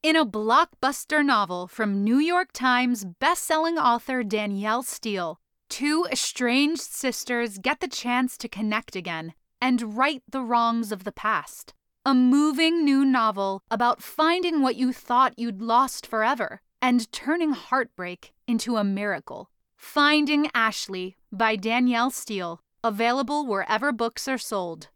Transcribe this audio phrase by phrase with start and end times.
[0.00, 7.58] In a blockbuster novel from New York Times bestselling author Danielle Steel, two estranged sisters
[7.58, 11.74] get the chance to connect again and right the wrongs of the past.
[12.06, 18.32] A moving new novel about finding what you thought you'd lost forever and turning heartbreak
[18.46, 19.50] into a miracle.
[19.76, 24.90] Finding Ashley by Danielle Steel, available wherever books are sold.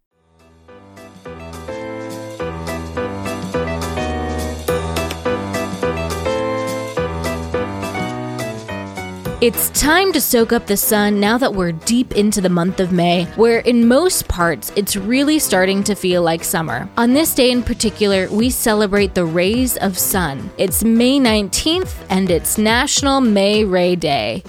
[9.42, 12.92] It's time to soak up the sun now that we're deep into the month of
[12.92, 16.88] May, where in most parts it's really starting to feel like summer.
[16.96, 20.48] On this day in particular, we celebrate the rays of sun.
[20.58, 24.44] It's May 19th and it's National May Ray Day.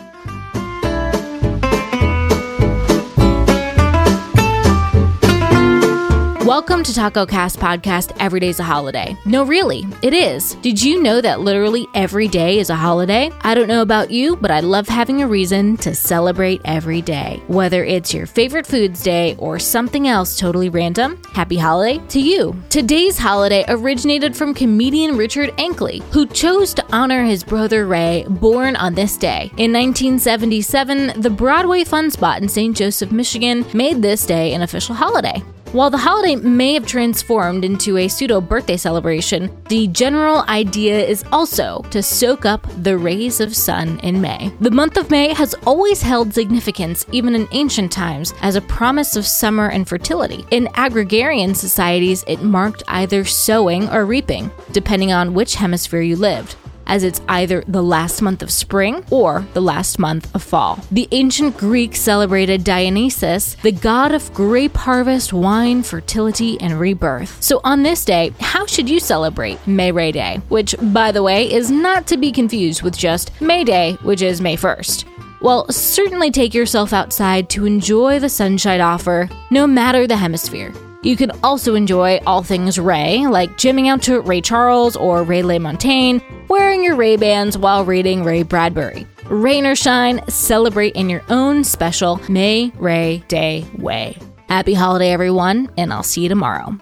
[6.45, 9.15] Welcome to Taco Cast Podcast Every Day's a Holiday.
[9.23, 10.55] No, really, it is.
[10.55, 13.31] Did you know that literally every day is a holiday?
[13.43, 17.41] I don't know about you, but I love having a reason to celebrate every day.
[17.47, 22.61] Whether it's your favorite foods day or something else totally random, happy holiday to you.
[22.69, 28.75] Today's holiday originated from comedian Richard Ankli, who chose to honor his brother Ray, born
[28.75, 29.43] on this day.
[29.55, 32.75] In 1977, the Broadway Fun Spot in St.
[32.75, 35.41] Joseph, Michigan made this day an official holiday.
[35.73, 41.25] While the holiday may have transformed into a pseudo birthday celebration, the general idea is
[41.31, 44.53] also to soak up the rays of sun in May.
[44.59, 49.15] The month of May has always held significance, even in ancient times, as a promise
[49.15, 50.45] of summer and fertility.
[50.51, 56.55] In agrarian societies, it marked either sowing or reaping, depending on which hemisphere you lived
[56.87, 60.79] as it's either the last month of spring or the last month of fall.
[60.91, 67.41] The ancient Greeks celebrated Dionysus, the god of grape harvest, wine, fertility, and rebirth.
[67.41, 70.41] So on this day, how should you celebrate May Ray Day?
[70.49, 74.41] Which, by the way, is not to be confused with just May Day, which is
[74.41, 75.05] May 1st.
[75.41, 80.73] Well, certainly take yourself outside to enjoy the sunshine offer, no matter the hemisphere.
[81.03, 85.41] You can also enjoy all things Ray, like jamming out to Ray Charles or Ray
[85.41, 89.05] LaMontagne, wearing your Ray Bans while reading Ray Bradbury.
[89.25, 94.17] Rain or shine, celebrate in your own special May Ray Day way.
[94.47, 96.77] Happy holiday, everyone, and I'll see you tomorrow.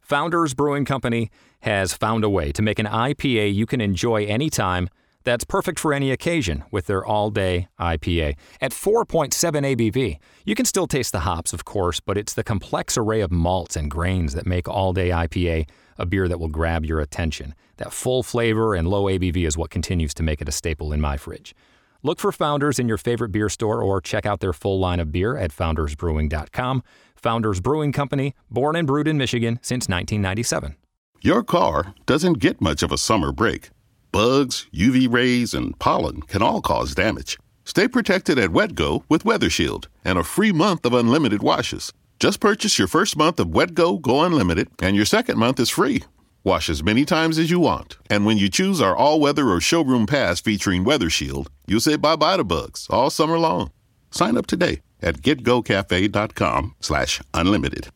[0.00, 1.30] Founders Brewing Company
[1.60, 4.88] has found a way to make an IPA you can enjoy anytime
[5.24, 8.36] that's perfect for any occasion with their all day IPA.
[8.60, 12.96] At 4.7 ABV, you can still taste the hops, of course, but it's the complex
[12.96, 15.68] array of malts and grains that make all day IPA
[15.98, 17.54] a beer that will grab your attention.
[17.76, 21.00] That full flavor and low ABV is what continues to make it a staple in
[21.00, 21.54] my fridge.
[22.02, 25.12] Look for Founders in your favorite beer store or check out their full line of
[25.12, 26.82] beer at foundersbrewing.com.
[27.16, 30.74] Founders Brewing Company, born and brewed in Michigan since 1997.
[31.20, 33.70] Your car doesn't get much of a summer break.
[34.12, 37.38] Bugs, UV rays, and pollen can all cause damage.
[37.64, 41.94] Stay protected at GetGo with Weather Shield and a free month of unlimited washes.
[42.20, 46.04] Just purchase your first month of GetGo Go Unlimited, and your second month is free.
[46.44, 47.96] Wash as many times as you want.
[48.10, 51.96] And when you choose our all weather or showroom pass featuring Weather Shield, you'll say
[51.96, 53.70] bye bye to bugs all summer long.
[54.10, 57.88] Sign up today at getgocafe.com slash unlimited.